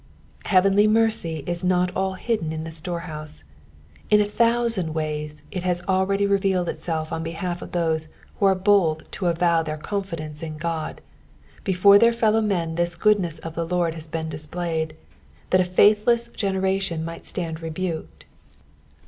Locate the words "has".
5.61-5.83, 13.93-14.07